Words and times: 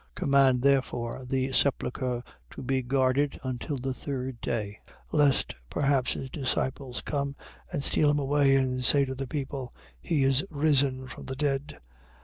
27:64. 0.15 0.15
Command 0.15 0.61
therefore 0.63 1.25
the 1.25 1.51
sepulchre 1.51 2.23
to 2.49 2.63
be 2.63 2.81
guarded 2.81 3.39
until 3.43 3.75
the 3.75 3.93
third 3.93 4.41
day: 4.41 4.79
lest 5.11 5.53
perhaps 5.69 6.13
his 6.13 6.27
disciples 6.27 7.01
come 7.01 7.35
and 7.71 7.83
steal 7.83 8.09
him 8.09 8.17
away 8.17 8.55
and 8.55 8.83
say 8.83 9.05
to 9.05 9.13
the 9.13 9.27
people: 9.27 9.75
He 9.99 10.23
is 10.23 10.43
risen 10.49 11.07
from 11.07 11.25
the 11.27 11.35
dead. 11.35 11.77